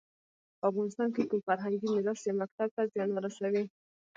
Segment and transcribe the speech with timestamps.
[0.59, 3.63] په افغانستان کې کوم فرهنګي میراث یا مکتب ته زیان ورسوي.